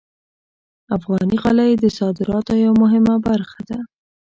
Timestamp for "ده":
3.69-3.79